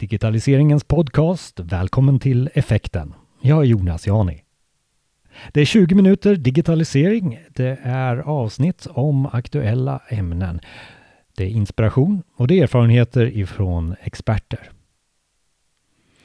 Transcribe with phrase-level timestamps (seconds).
[0.00, 1.60] digitaliseringens podcast.
[1.60, 3.14] Välkommen till Effekten.
[3.40, 4.42] Jag är Jonas Jani.
[5.52, 7.38] Det är 20 minuter digitalisering.
[7.48, 10.60] Det är avsnitt om aktuella ämnen.
[11.36, 14.70] Det är inspiration och det är erfarenheter ifrån experter.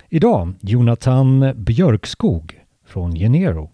[0.09, 3.71] Idag Jonathan Björkskog från Genero.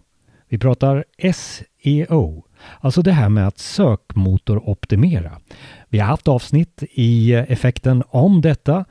[0.48, 2.44] Vi pratar SEO,
[2.80, 5.40] alltså det här med att sökmotoroptimera.
[5.88, 8.84] Vi har haft avsnitt i effekten om detta,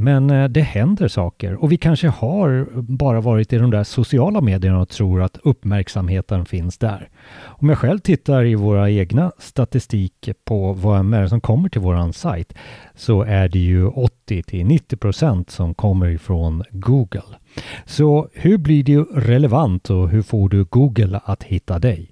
[0.00, 4.40] men eh, det händer saker och vi kanske har bara varit i de där sociala
[4.40, 7.08] medierna och tror att uppmärksamheten finns där.
[7.44, 12.12] Om jag själv tittar i våra egna statistik på vad är som kommer till våran
[12.12, 12.54] sajt
[12.94, 17.22] så är det ju 80 till 90 procent som kommer ifrån Google.
[17.84, 22.10] Så hur blir du relevant och hur får du Google att hitta dig?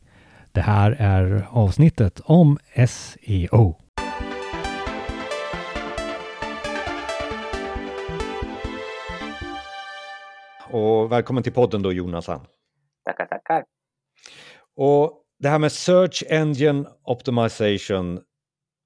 [0.52, 3.85] Det här är avsnittet om SEO.
[10.76, 12.46] Och välkommen till podden då Jonathan.
[13.04, 13.64] Tackar, tackar.
[14.76, 18.20] Och det här med Search Engine Optimization,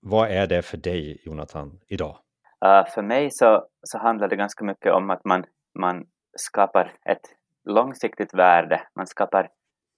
[0.01, 2.17] vad är det för dig Jonathan idag?
[2.65, 5.45] Uh, för mig så, så handlar det ganska mycket om att man,
[5.79, 8.83] man skapar ett långsiktigt värde.
[8.95, 9.49] Man skapar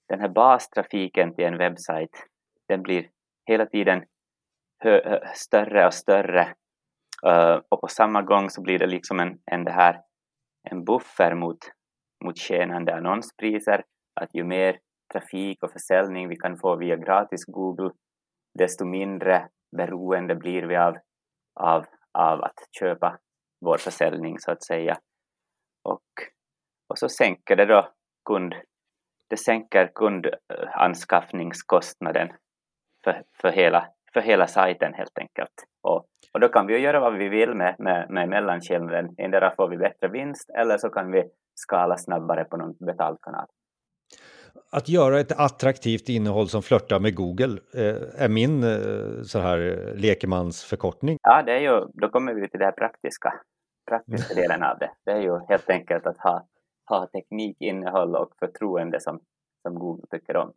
[0.08, 2.26] den här bastrafiken till en webbsajt.
[2.68, 3.08] Den blir
[3.46, 4.04] hela tiden
[5.34, 6.54] större och större
[7.26, 10.00] uh, och på samma gång så blir det liksom en, en, det här,
[10.70, 11.58] en buffer mot,
[12.24, 13.84] mot skenande annonspriser.
[14.20, 14.78] Att ju mer
[15.12, 17.90] trafik och försäljning vi kan få via gratis Google
[18.54, 20.96] desto mindre beroende blir vi av,
[21.54, 23.18] av, av att köpa
[23.60, 24.98] vår försäljning så att säga.
[25.82, 26.02] Och,
[26.88, 27.92] och så sänker det då
[28.24, 28.54] kund,
[29.28, 32.32] det sänker kundanskaffningskostnaden
[33.04, 35.64] för, för, hela, för hela sajten helt enkelt.
[35.82, 39.14] Och, och då kan vi ju göra vad vi vill med, med, med mellanskillnaden.
[39.18, 43.46] Endera får vi bättre vinst eller så kan vi skala snabbare på någon betald kanal.
[44.70, 49.58] Att göra ett attraktivt innehåll som flörtar med Google eh, är min eh, så här
[49.96, 51.18] lekemansförkortning.
[51.22, 53.34] Ja, det är ju, då kommer vi till här praktiska,
[53.88, 54.90] praktiska delen av det.
[55.04, 56.46] Det är ju helt enkelt att ha,
[56.88, 59.20] ha teknik, innehåll och förtroende som,
[59.62, 60.52] som Google tycker om.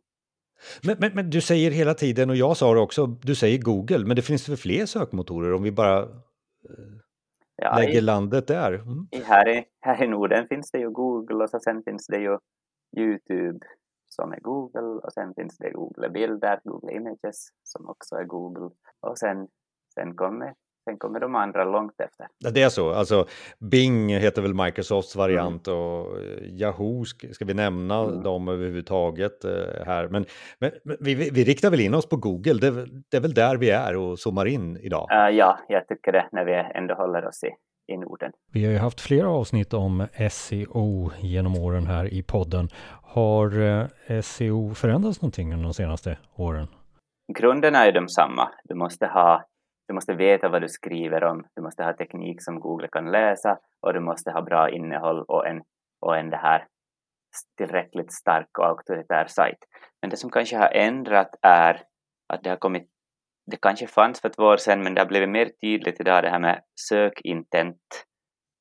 [0.82, 4.06] Men, men, men, du säger hela tiden, och jag sa det också, du säger Google,
[4.06, 6.08] men det finns väl fler sökmotorer om vi bara eh,
[7.56, 8.72] ja, lägger i, landet där?
[8.72, 9.08] Mm.
[9.10, 12.18] I, här, i, här i Norden finns det ju Google och så sen finns det
[12.18, 12.38] ju
[12.96, 13.66] Youtube
[14.06, 18.70] som är Google och sen finns det Google Bilder, Google Images som också är Google
[19.00, 19.48] och sen,
[19.94, 20.54] sen kommer
[20.88, 22.26] Sen kommer de andra långt efter.
[22.52, 23.26] Det är så, alltså
[23.58, 25.80] Bing heter väl Microsofts variant mm.
[25.80, 28.22] och Yahoo, ska vi nämna mm.
[28.22, 29.50] dem överhuvudtaget eh,
[29.86, 30.08] här?
[30.08, 30.24] Men,
[30.58, 32.70] men, men vi, vi, riktar väl in oss på Google, det,
[33.10, 35.08] det, är väl där vi är och zoomar in idag?
[35.12, 37.50] Uh, ja, jag tycker det, när vi ändå håller oss i,
[37.92, 38.32] i Norden.
[38.52, 42.68] Vi har ju haft flera avsnitt om SEO genom åren här i podden.
[43.02, 46.68] Har eh, SEO förändrats någonting under de senaste åren?
[47.38, 48.48] Grunderna är de samma.
[48.64, 49.44] Du måste ha
[49.88, 53.58] du måste veta vad du skriver om, du måste ha teknik som Google kan läsa
[53.80, 55.62] och du måste ha bra innehåll och en,
[56.00, 56.66] och en det här
[57.56, 59.58] tillräckligt stark och auktoritär sajt.
[60.02, 61.82] Men det som kanske har ändrat är
[62.28, 62.88] att det har kommit,
[63.46, 66.30] det kanske fanns för två år sedan men det har blivit mer tydligt idag det
[66.30, 68.06] här med sökintent.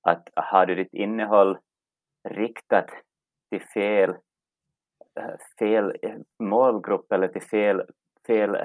[0.07, 1.57] Att har du ditt innehåll
[2.29, 2.89] riktat
[3.51, 4.09] till fel,
[5.19, 7.81] eh, fel eh, målgrupp eller till fel,
[8.27, 8.57] fel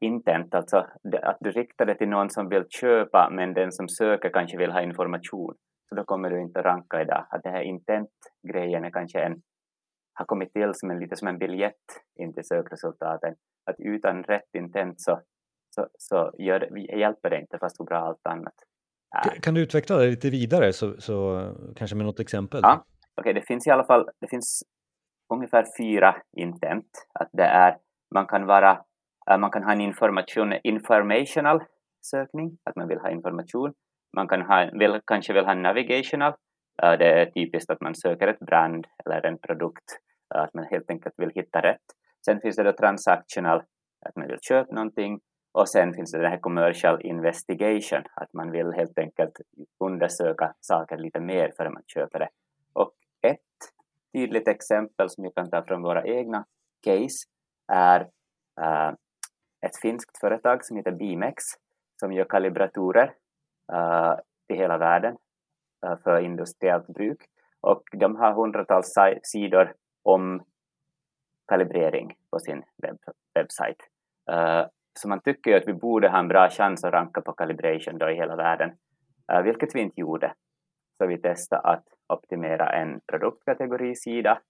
[0.00, 0.86] intent, alltså
[1.22, 4.72] att du riktar det till någon som vill köpa men den som söker kanske vill
[4.72, 5.54] ha information.
[5.88, 7.26] Så då kommer du inte att ranka idag.
[7.30, 9.42] Att den här intent-grejen är kanske en,
[10.14, 11.86] har kommit till som en, lite som en biljett
[12.20, 13.34] in till sökresultaten.
[13.70, 15.20] Att utan rätt intent så,
[15.74, 18.54] så, så gör, hjälper det inte fast hur bra allt annat
[19.12, 19.40] är.
[19.40, 22.60] Kan du utveckla det lite vidare, så, så kanske med något exempel?
[22.62, 22.84] Ja,
[23.16, 24.62] okej, okay, det finns i alla fall det finns
[25.34, 27.08] ungefär fyra intent.
[27.12, 27.76] Att det är,
[28.14, 28.84] man kan vara
[29.30, 31.62] Eh, man kan ha en information, informational
[32.02, 33.74] sökning, att man vill ha information.
[34.16, 36.32] Man kan ha, vill, kanske vill ha navigational,
[36.82, 39.84] eh, det är typiskt att man söker ett brand eller en produkt,
[40.34, 41.86] eh, att man helt enkelt vill hitta rätt.
[42.24, 43.62] Sen finns det då transactional,
[44.06, 45.20] att man vill köpa någonting.
[45.54, 49.32] Och sen finns det den här commercial investigation, att man vill helt enkelt
[49.84, 52.28] undersöka saker lite mer före man köper det.
[52.72, 52.92] Och
[53.22, 53.38] ett
[54.12, 56.44] tydligt exempel som vi kan ta från våra egna
[56.84, 57.28] case
[57.72, 58.08] är
[59.66, 61.44] ett finskt företag som heter Bimex
[61.96, 63.14] som gör kalibratorer
[63.72, 64.16] eh, uh,
[64.46, 65.16] till hela världen
[65.86, 67.20] uh, för industriellt bruk.
[67.60, 70.44] Och de har hundratals sidor om
[71.48, 72.98] kalibrering på sin webb
[73.34, 73.76] webbsajt.
[74.30, 77.32] Uh, eh, så man tycker att vi borde ha en bra chans att ranka på
[77.32, 78.70] calibration då i hela världen,
[79.32, 80.34] uh, vilket vi inte gjorde.
[80.98, 84.40] så vi testade att optimera en produktkategorisida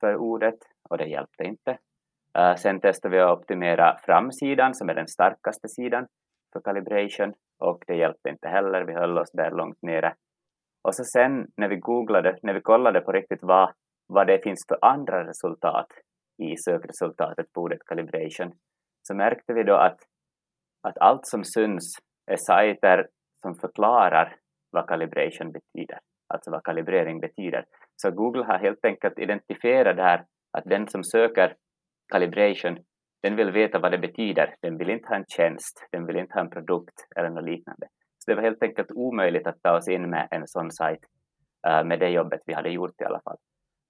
[0.00, 1.78] för ordet och det hjälpte inte.
[2.38, 6.06] Uh, sen testade vi att optimera framsidan som är den starkaste sidan
[6.52, 10.14] för calibration och det hjälpte inte heller, vi höll oss där långt nere.
[10.84, 13.72] Och så sen när vi googlade, när vi kollade på riktigt vad,
[14.08, 15.86] vad det finns för andra resultat
[16.42, 18.52] i sökresultatet på ordet calibration
[19.02, 19.98] så märkte vi då att,
[20.88, 21.96] att allt som syns
[22.26, 23.08] är sajter
[23.42, 24.36] som förklarar
[24.70, 25.98] vad calibration betyder,
[26.28, 27.64] alltså vad kalibrering betyder.
[27.96, 30.24] Så Google har helt enkelt identifierat det här,
[30.58, 31.54] att den som söker
[32.12, 32.78] calibration,
[33.22, 34.54] den vill veta vad det betyder.
[34.62, 37.86] Den vill inte ha en tjänst, den vill inte ha en produkt eller något liknande.
[38.18, 41.00] Så det var helt enkelt omöjligt att ta oss in med en sån sajt
[41.68, 43.36] uh, med det jobbet vi hade gjort i alla fall.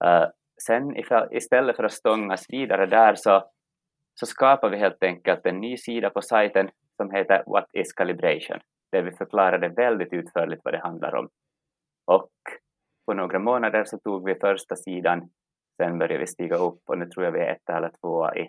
[0.05, 0.29] Uh,
[0.65, 0.95] sen
[1.31, 3.43] istället för att stångas vidare där så,
[4.19, 8.59] så skapar vi helt enkelt en ny sida på sajten som heter What is calibration?
[8.95, 11.29] där vi förklarade väldigt utförligt vad det handlar om.
[12.05, 12.31] Och
[13.05, 15.29] på några månader så tog vi första sidan,
[15.77, 18.41] sen började vi stiga upp och nu tror jag vi är etta eller tvåa i,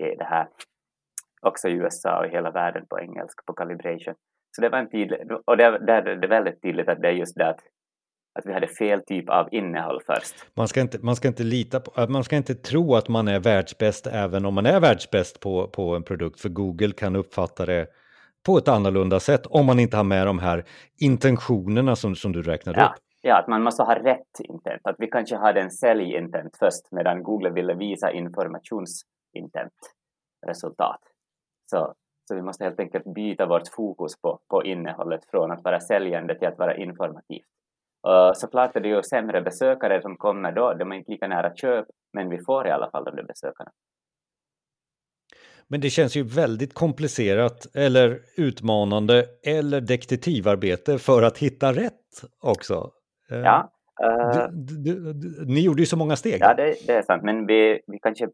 [0.00, 0.48] i det här,
[1.42, 4.14] också i USA och i hela världen på engelska, på calibration.
[4.56, 7.12] Så det var en tydlig, och där, där är det väldigt tydligt att det är
[7.12, 7.60] just det att,
[8.38, 10.34] att vi hade fel typ av innehåll först.
[10.54, 13.40] Man ska inte, man ska inte lita på, man ska inte tro att man är
[13.40, 17.86] världsbäst även om man är världsbäst på, på en produkt, för Google kan uppfatta det
[18.46, 20.64] på ett annorlunda sätt om man inte har med de här
[21.00, 22.86] intentionerna som, som du räknade ja.
[22.86, 23.05] upp.
[23.28, 24.80] Ja, att man måste ha rätt intent.
[24.84, 29.72] Att vi kanske hade en säljintent först medan Google ville visa informationsintent
[30.46, 31.00] resultat.
[31.70, 31.94] Så,
[32.28, 36.38] så vi måste helt enkelt byta vårt fokus på, på innehållet från att vara säljande
[36.38, 37.46] till att vara informativt.
[38.08, 41.54] Uh, såklart är det ju sämre besökare som kommer då, de är inte lika nära
[41.54, 43.70] köp, men vi får i alla fall de där besökarna.
[45.68, 52.92] Men det känns ju väldigt komplicerat eller utmanande eller detektivarbete för att hitta rätt också.
[53.30, 53.72] Eh, ja.
[54.04, 56.40] Uh, du, du, ni gjorde ju så många steg.
[56.40, 58.28] Ja, det, det, är sant, men vi, vi kanske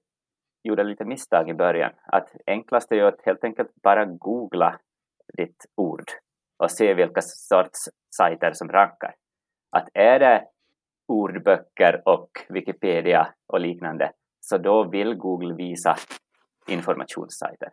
[0.62, 1.90] gjorde lite misstag i början.
[2.06, 4.78] Att enklast är ju att helt enkelt bara googla
[5.36, 6.04] ditt ord
[6.58, 7.78] och se vilka sorts
[8.16, 9.14] sajter som rankar.
[9.70, 10.44] Att är det
[11.08, 15.96] ordböcker och Wikipedia och liknande, så då vill Google visa
[16.68, 17.68] informationssajter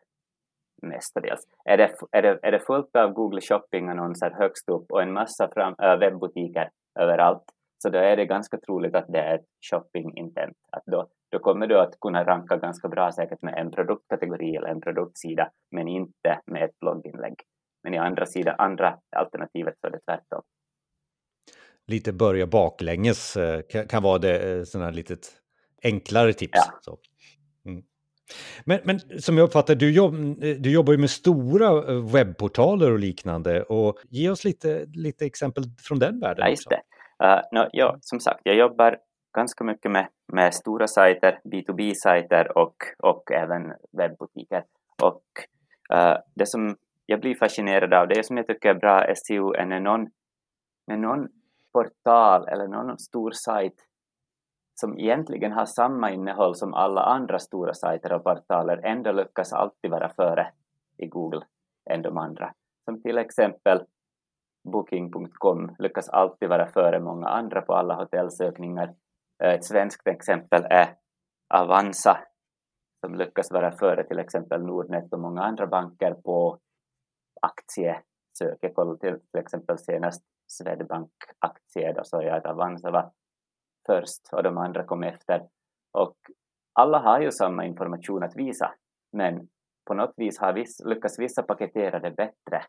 [0.82, 1.48] mestadels.
[1.66, 5.50] Är det, är, det, är det fullt av Google Shopping-annonser högst upp och en massa
[5.54, 6.70] fram, äh, webbutiker
[7.00, 7.44] överallt,
[7.84, 10.58] så då är det ganska troligt att det är ett shopping-intent.
[10.72, 14.68] Att då, då kommer du att kunna ranka ganska bra säkert med en produktkategori eller
[14.68, 17.36] en produktsida, men inte med ett blogginlägg.
[17.84, 20.42] Men i andra sidan, andra alternativet så är det tvärtom.
[21.88, 25.42] Lite börja baklänges eh, kan, kan vara det sådana litet
[25.84, 26.52] enklare tips.
[26.54, 26.80] Ja.
[26.82, 26.98] Så.
[28.66, 33.00] Men, men som jag uppfattar du, jobb, du jobbar ju med stora eh, webbportaler och
[33.00, 33.64] liknande.
[33.64, 36.46] Och ge oss lite, lite exempel från den världen.
[36.46, 36.82] Ja, just det.
[37.24, 38.98] Uh, no, ja, som sagt, jag jobbar
[39.36, 44.64] ganska mycket med, med stora sajter, B2B-sajter och, och även webbutiker.
[45.02, 45.24] Och
[45.94, 49.66] uh, det som jag blir fascinerad av, det som jag tycker är bra SEO är
[49.66, 50.08] när någon,
[50.88, 51.28] när någon
[51.74, 53.74] portal eller någon stor sajt
[54.80, 59.92] som egentligen har samma innehåll som alla andra stora sajter och portaler ändå lyckas alltid
[59.92, 60.52] vara före
[60.98, 61.42] i Google
[61.90, 62.54] än de andra.
[62.86, 63.84] Som till exempel
[64.72, 68.96] Booking.com lyckas alltid vara före många andra på alla hotellsökningar.
[69.44, 70.96] Eh, ett svenskt exempel är
[71.54, 72.18] Avanza
[73.06, 76.60] som lyckas vara före till exempel Nordnet och många andra banker på
[77.42, 78.58] aktiesök.
[78.62, 83.12] Jag kollade till, till exempel senast Swedbank-aktier, då såg jag att Avanza var
[83.90, 85.48] först och de andra kom efter.
[85.92, 86.16] Och
[86.74, 88.74] alla har ju samma information att visa,
[89.12, 89.48] men
[89.88, 92.66] på något vis har viss, lyckas vissa paketera det bättre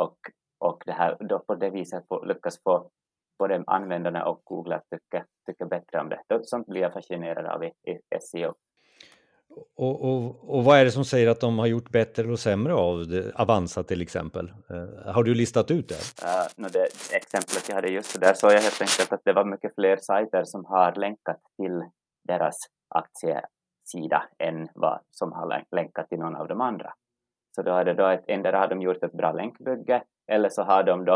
[0.00, 0.16] och,
[0.58, 2.90] och det här, då på det viset få, lyckas få
[3.38, 6.20] både användarna och Google att tycka, tycka bättre om det.
[6.42, 8.54] Sånt blir jag fascinerad av i, i SEO.
[9.76, 12.74] Och, och, och vad är det som säger att de har gjort bättre och sämre
[12.74, 13.32] av det?
[13.34, 14.52] Avanza till exempel?
[14.70, 15.94] Uh, har du listat ut det?
[15.94, 19.44] Uh, no, det exemplet jag hade just där såg jag helt enkelt att det var
[19.44, 21.82] mycket fler sajter som har länkat till
[22.28, 22.56] deras
[22.88, 26.92] aktiesida än vad som har länkat till någon av de andra.
[27.54, 30.62] Så då har det då ett, endera har de gjort ett bra länkbygge eller så
[30.62, 31.14] har de då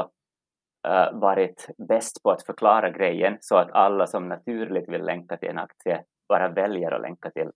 [0.88, 5.49] uh, varit bäst på att förklara grejen så att alla som naturligt vill länka till
[5.49, 7.50] en aktie bara väljer att länka till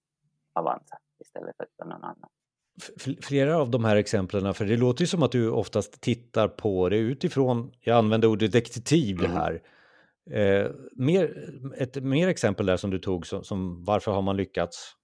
[0.54, 2.28] Avanza istället för någon annan.
[3.22, 6.88] Flera av de här exemplen, för det låter ju som att du oftast tittar på
[6.88, 9.30] det utifrån, jag använder ordet detektiv mm.
[9.30, 9.62] här.
[10.30, 14.96] Eh, mer, ett mer exempel där som du tog, som, som varför har man lyckats?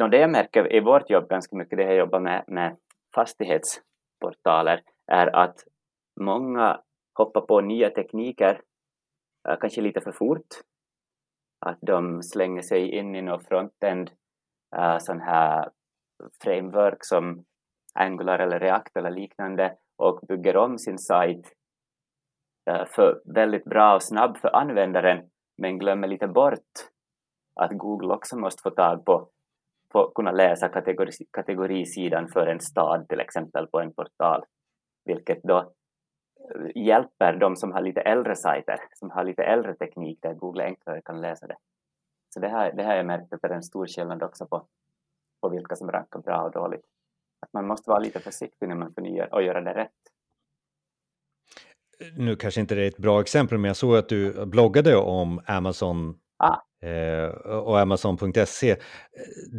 [0.00, 2.76] No, det jag märker i vårt jobb ganska mycket, det jag jobbar med, med
[3.14, 5.56] fastighetsportaler, är att
[6.20, 6.80] många
[7.14, 8.60] hoppar på nya tekniker
[9.48, 10.46] uh, kanske lite för fort.
[11.66, 14.10] Att de slänger sig in i någon frontend
[14.76, 15.70] uh, sån här
[16.42, 17.44] framework som
[17.94, 21.52] Angular eller React eller liknande och bygger om sin sajt
[22.70, 26.88] uh, för väldigt bra och snabb för användaren men glömmer lite bort
[27.58, 29.28] att Google också måste få tag på,
[29.92, 34.44] få kunna läsa kategori, kategorisidan för en stad till exempel på en portal,
[35.04, 40.18] vilket då eh, hjälper de som har lite äldre sajter, som har lite äldre teknik
[40.22, 41.56] där Google enklare kan läsa det.
[42.38, 44.66] Så det här, det här jag märkt att det är en stor skillnad också på,
[45.40, 46.84] på vilka som rankar bra och dåligt.
[47.40, 49.90] Att man måste vara lite försiktig när man förnyar och göra det rätt.
[52.16, 55.40] Nu kanske inte det är ett bra exempel, men jag såg att du bloggade om
[55.46, 56.56] Amazon Ah.
[56.82, 58.76] Eh, och Amazon.se.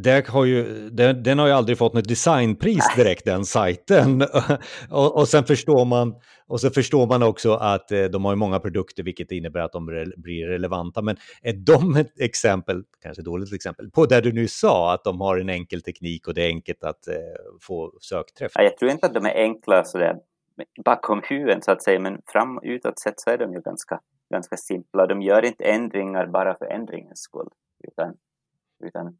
[0.03, 4.21] Den har, ju, den, den, har ju aldrig fått något designpris direkt, den sajten.
[4.89, 6.15] och, och, sen förstår man,
[6.47, 9.71] och så förstår man också att eh, de har ju många produkter, vilket innebär att
[9.71, 11.01] de re, blir relevanta.
[11.01, 15.21] Men är de ett exempel, kanske dåligt exempel, på det du nu sa, att de
[15.21, 17.15] har en enkel teknik och det är enkelt att eh,
[17.61, 18.51] få sökträff?
[18.55, 20.15] Ja, jag tror inte att de är enkla sådär
[20.85, 23.99] bakom huvudet så att säga, men fram utåt sett så är de ju ganska
[24.29, 25.07] ganska simpla.
[25.07, 27.49] De gör inte ändringar bara för ändringens skull,
[27.87, 28.17] utan,
[28.83, 29.17] utan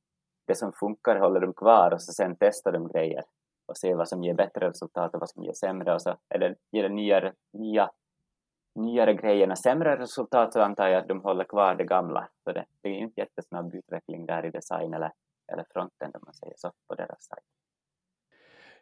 [0.47, 3.23] det som funkar håller de kvar och så sen testar de grejer
[3.65, 6.55] och ser vad som ger bättre resultat och vad som ger sämre och så eller
[6.71, 7.91] ger det nyare, nya,
[8.75, 12.29] nyare grejerna sämre resultat så antar jag att de håller kvar det gamla.
[12.43, 15.11] Så det, det är inte jättesnabb utveckling där i design eller,
[15.51, 17.43] eller fronten om man säger så på deras sajt.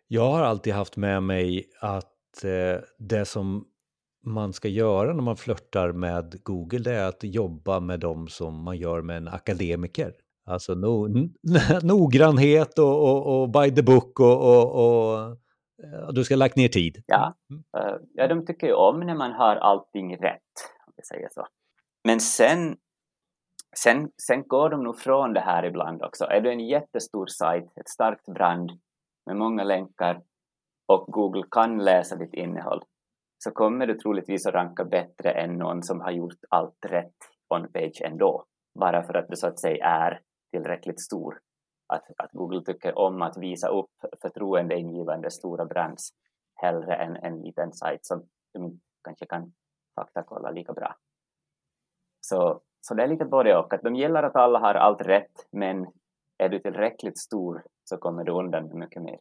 [0.08, 3.68] Jag har alltid haft med mig att eh, det som
[4.28, 8.64] man ska göra när man flörtar med Google det är att jobba med dem som
[8.64, 10.14] man gör med en akademiker.
[10.46, 11.08] Alltså no,
[11.84, 15.38] noggrannhet och, och, och, by the book och, och,
[16.14, 17.04] du ska ha lagt ner tid.
[17.08, 17.34] Ja.
[17.78, 20.54] Uh, ja, de tycker ju om när man har allting rätt,
[20.88, 21.48] om vi säger så.
[22.04, 22.78] Men sen,
[23.78, 26.26] sen, sen går de nog från det här ibland också.
[26.26, 28.72] Är du en jättestor sajt, ett starkt brand
[29.26, 30.22] med många länkar
[30.88, 32.82] och Google kan läsa ditt innehåll,
[33.38, 37.16] så kommer du troligtvis att ranka bättre än någon som har gjort allt rätt
[37.50, 38.46] on page ändå.
[38.80, 41.40] Bara för att du så att säga är tillräckligt stor.
[41.88, 43.92] Att, att Google tycker om att visa upp
[44.22, 46.10] förtroendeingivande stora brands
[46.56, 49.54] hellre än en liten sajt som du kanske kan
[49.96, 50.96] faktakolla lika bra.
[52.22, 55.48] Så, så det är lite både och, att de gillar att alla har allt rätt
[55.52, 55.88] men
[56.38, 59.20] är du tillräckligt stor så kommer du undan med mycket mer.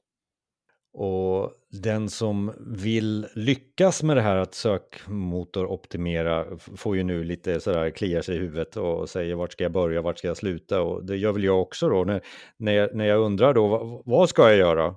[0.98, 7.90] Och den som vill lyckas med det här att sökmotoroptimera får ju nu lite sådär
[7.90, 10.82] kliar sig i huvudet och säger vart ska jag börja, vart ska jag sluta?
[10.82, 12.20] Och det gör väl jag också då när,
[12.56, 14.94] när, jag, när jag undrar då vad, vad ska jag göra?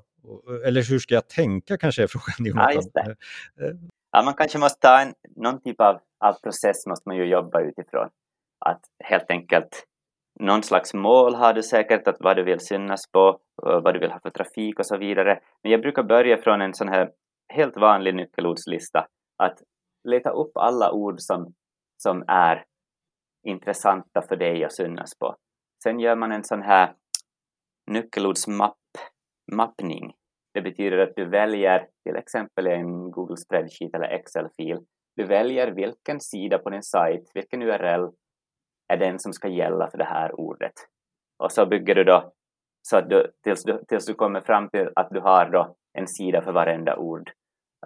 [0.65, 2.36] Eller hur ska jag tänka kanske är frågan.
[2.63, 3.15] Ja, just det.
[4.12, 7.62] Ja, man kanske måste ta en, någon typ av, av process måste man ju jobba
[7.62, 8.10] utifrån.
[8.65, 9.86] Att helt enkelt
[10.39, 14.00] någon slags mål har du säkert, att vad du vill synas på, eh, vad du
[14.00, 15.39] vill ha för trafik och så vidare.
[15.63, 17.12] Men jag brukar börja från en sån här
[17.53, 19.60] helt vanlig nyckelordslista, att
[20.03, 21.53] leta upp alla ord som,
[21.98, 22.65] som är
[23.48, 25.36] intressanta för dig att synas på.
[25.84, 26.93] Sen gör man en sån här
[27.91, 30.13] nyckelordsmappning.
[30.53, 34.79] Det betyder att du väljer till exempel en Google spreadsheet eller Excel-fil.
[35.15, 38.10] Du väljer vilken sida på din sajt, vilken URL
[38.89, 40.74] är den som ska gälla för det här ordet.
[41.38, 42.31] Och så bygger du då
[42.81, 46.08] så att du, tills, du, tills du kommer fram till att du har då en
[46.08, 47.31] sida för varenda ord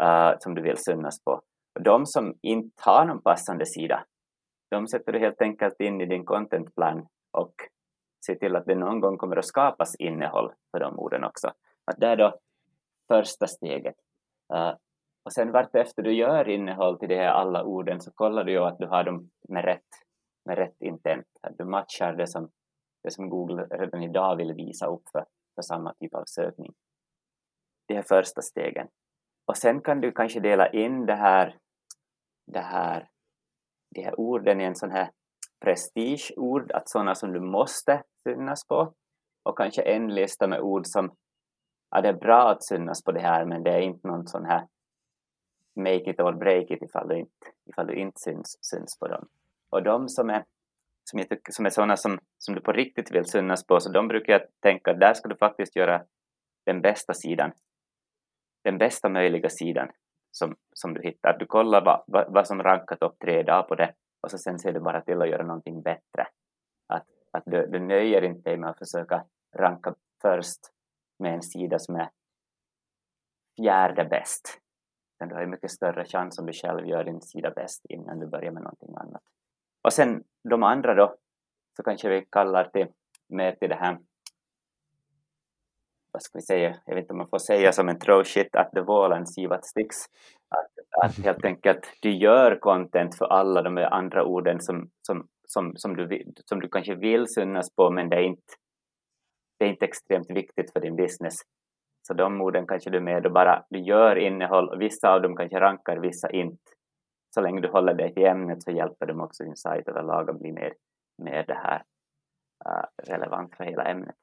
[0.01, 1.41] uh, som du vill synas på.
[1.75, 4.05] Och de som inte har någon passande sida,
[4.71, 7.53] de sätter du helt enkelt in i din contentplan och
[8.25, 11.47] ser till att det någon gång kommer att skapas innehåll för de orden också.
[11.85, 12.39] Att det är då
[13.07, 13.95] första steget.
[14.53, 14.73] Uh,
[15.25, 18.59] och sen vartefter du gör innehåll till de här alla orden så kollar du ju
[18.59, 19.87] att du har dem med rätt
[20.45, 21.27] med rätt intent.
[21.41, 22.51] Att du matchar det som,
[23.03, 26.73] det som Google redan idag vill visa upp för, för samma typ av sökning.
[27.87, 28.87] Det är första stegen.
[29.45, 31.57] Och sen kan du kanske dela in det här,
[32.47, 33.09] det här,
[33.95, 35.11] de här orden i en sån här
[35.59, 38.93] prestigeord, att sådana som du måste synas på
[39.43, 41.15] och kanske en lista med ord som
[41.89, 44.45] ja, det är bra att synas på det här men det är inte någon sån
[44.45, 44.67] här
[45.75, 49.27] make it or break it ifall du inte, ifall du inte syns, syns på dem.
[49.73, 50.45] Och de som är,
[51.09, 53.91] som, jag tycker, som är sådana som, som du på riktigt vill synas på, så
[53.91, 56.05] de brukar jag tänka att där ska du faktiskt göra
[56.65, 57.51] den bästa sidan.
[58.63, 59.89] Den bästa möjliga sidan
[60.31, 61.37] som, som du hittar.
[61.39, 64.59] Du kollar vad, vad, vad som rankar topp tre dagar på det och så sen
[64.59, 66.27] ser du bara till att göra någonting bättre.
[66.87, 69.25] Att, att du, du nöjer inte dig med att försöka
[69.55, 70.59] ranka först
[71.19, 72.09] med en sida som är
[73.57, 74.59] fjärde bäst.
[75.19, 78.19] Men du har ju mycket större chans om du själv gör din sida bäst innan
[78.19, 79.23] du börjar med någonting annat
[79.83, 81.15] och sen de andra då,
[81.77, 82.87] så kanske vi kallar till
[83.29, 83.97] mer till det här
[86.13, 88.55] vad ska vi säga, jag vet inte om man får säga som en throw shit
[88.55, 89.97] at the wall and see what sticks.
[90.49, 95.73] Att, att helt enkelt du gör content för alla de andra orden som, som, som,
[95.75, 98.53] som, du, som du kanske vill synas på men det är, inte,
[99.59, 101.35] det är inte extremt viktigt för din business.
[102.07, 105.35] Så de orden kanske du med och bara du gör innehåll och vissa av dem
[105.35, 106.72] kanske rankar, vissa inte.
[107.33, 110.39] Så länge du håller dig till ämnet så hjälper de också din sajt överlag att
[110.39, 110.73] bli mer,
[111.23, 111.83] mer det här
[112.65, 114.15] uh, relevant för hela ämnet.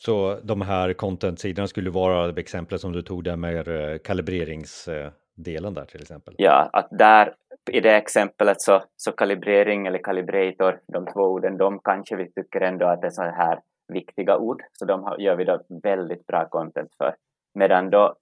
[0.00, 5.84] Så de här content-sidorna skulle vara exempel som du tog där med eh, kalibreringsdelen där
[5.84, 6.34] till exempel?
[6.38, 7.34] Ja, att där
[7.70, 12.60] i det exemplet så, så kalibrering eller kalibrator, de två orden, de kanske vi tycker
[12.60, 13.60] ändå att det är så här
[13.92, 17.14] viktiga ord, så de gör vi då väldigt bra content för.
[17.54, 18.16] Medan då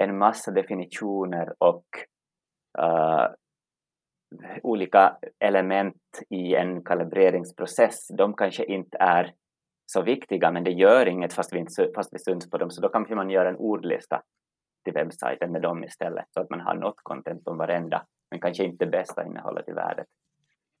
[0.00, 1.84] en massa definitioner och
[2.78, 3.26] uh,
[4.62, 5.96] olika element
[6.28, 9.34] i en kalibreringsprocess, de kanske inte är
[9.92, 12.80] så viktiga, men det gör inget fast vi, inte, fast vi syns på dem, så
[12.80, 14.22] då kanske man gör en ordlista
[14.84, 18.64] till webbsajten med dem istället, så att man har något content om varenda, men kanske
[18.64, 20.04] inte det bästa innehållet i världen.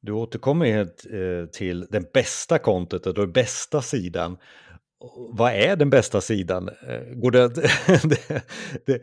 [0.02, 4.38] Du återkommer eh, till den bästa contentet och den bästa sidan.
[5.30, 6.68] Vad är den bästa sidan?
[6.68, 7.48] Eh, går det,
[8.08, 8.44] det,
[8.86, 9.02] det,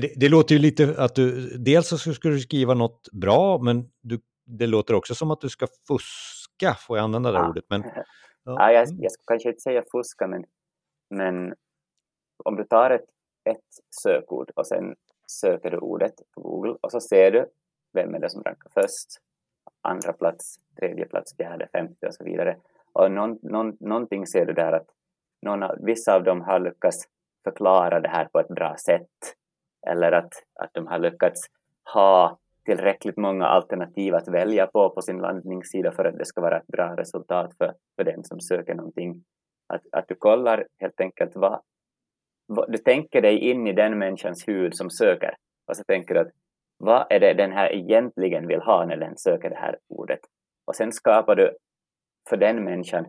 [0.00, 3.90] det, det, låter ju lite att du, dels så ska du skriva något bra, men
[4.00, 7.48] du, det låter också som att du ska fuska, får jag använda det ja.
[7.48, 7.64] ordet?
[7.68, 7.82] Men,
[8.44, 8.72] ja.
[8.72, 10.44] jag, jag ska kanske inte säga fuska, men,
[11.10, 11.54] men
[12.44, 13.06] om du tar ett,
[13.44, 13.64] ett
[14.02, 14.94] sökord och sen
[15.30, 17.46] söker du ordet på Google och så ser du
[17.92, 19.08] vem är det som rankar först
[19.82, 22.56] andra plats, tredje plats, fjärde, femte och så vidare.
[22.92, 24.86] Och någon, någon, någonting ser du där att
[25.46, 27.08] någon av, vissa av dem har lyckats
[27.44, 29.36] förklara det här på ett bra sätt
[29.86, 31.40] eller att, att de har lyckats
[31.94, 36.56] ha tillräckligt många alternativ att välja på på sin landningssida för att det ska vara
[36.56, 39.24] ett bra resultat för, för den som söker någonting.
[39.68, 41.60] Att, att du kollar helt enkelt vad,
[42.46, 45.34] vad, du tänker dig in i den människans huvud som söker
[45.66, 46.32] och så tänker du att
[46.78, 50.20] vad är det den här egentligen vill ha när den söker det här ordet?
[50.66, 51.56] Och sen skapar du
[52.28, 53.06] för den människan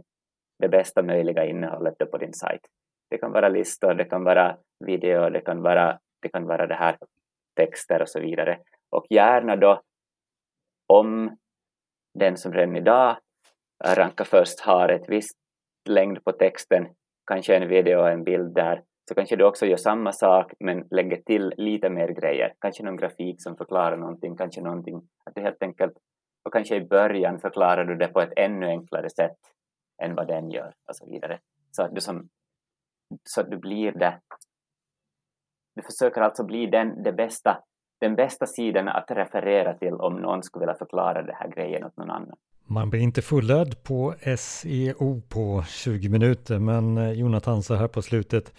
[0.59, 2.61] det bästa möjliga innehållet på din sajt.
[3.09, 6.75] Det kan vara listor, det kan vara video, det kan vara det, kan vara det
[6.75, 6.97] här
[7.55, 8.59] texter och så vidare.
[8.89, 9.81] Och gärna då
[10.87, 11.37] om
[12.19, 13.17] den som redan idag
[13.83, 15.37] rankar först har ett visst
[15.89, 16.87] längd på texten,
[17.27, 20.87] kanske en video och en bild där, så kanske du också gör samma sak men
[20.91, 22.53] lägger till lite mer grejer.
[22.59, 25.93] Kanske någon grafik som förklarar någonting, kanske någonting att du helt enkelt
[26.45, 29.37] och kanske i början förklarar du det på ett ännu enklare sätt
[30.03, 31.39] än vad den gör och så vidare.
[31.71, 32.29] Så att du, som,
[33.23, 34.19] så att du blir det.
[35.75, 37.63] Du försöker alltså bli den, det bästa,
[37.99, 41.97] den bästa sidan att referera till om någon skulle vilja förklara den här grejen åt
[41.97, 42.37] någon annan.
[42.69, 48.01] Man blir inte fullärd på SEO på 20 minuter, men eh, Jonathan så här på
[48.01, 48.53] slutet,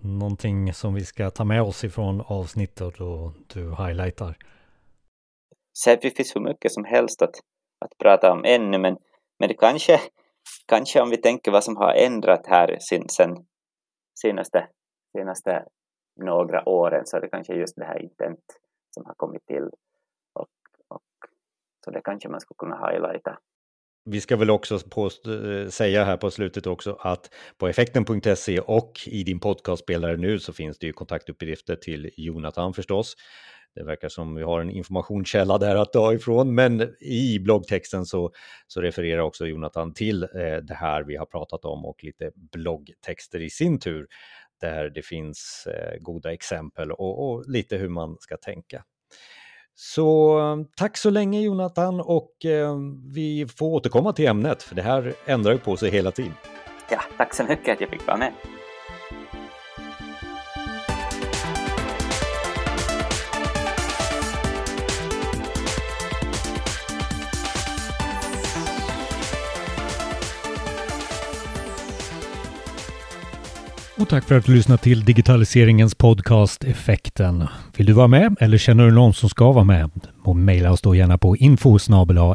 [0.00, 4.36] någonting som vi ska ta med oss ifrån avsnittet och du highlightar?
[5.72, 7.34] Så det finns hur mycket som helst att,
[7.84, 8.96] att prata om ännu, men,
[9.38, 10.00] men det kanske,
[10.66, 13.46] kanske om vi tänker vad som har ändrat här sen, sen
[14.22, 14.68] senaste,
[15.16, 15.64] senaste
[16.16, 18.44] några åren så är det kanske just det här intent
[18.90, 19.70] som har kommit till.
[20.32, 20.48] Och,
[20.88, 21.02] och,
[21.84, 23.38] så det kanske man skulle kunna highlighta
[24.06, 28.92] vi ska väl också på, eh, säga här på slutet också att på effekten.se och
[29.06, 33.14] i din podcastspelare nu så finns det ju kontaktuppgifter till Jonathan förstås.
[33.76, 38.30] Det verkar som vi har en informationskälla där att ta ifrån, men i bloggtexten så,
[38.66, 43.42] så refererar också Jonathan till eh, det här vi har pratat om och lite bloggtexter
[43.42, 44.06] i sin tur
[44.60, 48.84] där det finns eh, goda exempel och, och lite hur man ska tänka.
[49.74, 50.40] Så
[50.76, 52.76] tack så länge Jonathan och eh,
[53.14, 56.34] vi får återkomma till ämnet för det här ändrar ju på sig hela tiden.
[56.90, 58.32] Ja, tack så mycket att jag fick vara med.
[74.06, 77.44] Och tack för att du lyssnat till digitaliseringens podcast Effekten.
[77.76, 79.90] Vill du vara med eller känner du någon som ska vara med?
[80.34, 81.78] Mejla oss då gärna på info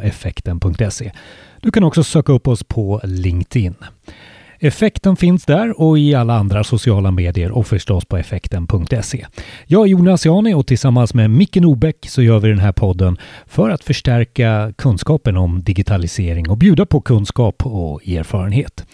[0.04, 1.12] effekten.se.
[1.62, 3.76] Du kan också söka upp oss på LinkedIn.
[4.60, 9.26] Effekten finns där och i alla andra sociala medier och förstås på effekten.se.
[9.66, 13.18] Jag är Jonas Jani och tillsammans med Micke Nobäck så gör vi den här podden
[13.48, 18.86] för att förstärka kunskapen om digitalisering och bjuda på kunskap och erfarenhet.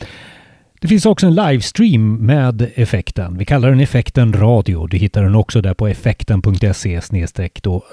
[0.80, 3.38] Det finns också en livestream med effekten.
[3.38, 4.88] Vi kallar den effekten radio.
[4.88, 7.02] Du hittar den också där på effekten.se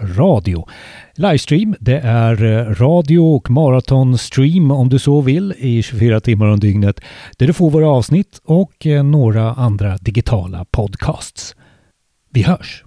[0.00, 0.66] radio.
[1.14, 6.60] Livestream, det är eh, radio och maratonstream om du så vill i 24 timmar om
[6.60, 7.00] dygnet
[7.38, 11.56] där du får våra avsnitt och eh, några andra digitala podcasts.
[12.30, 12.84] Vi hörs!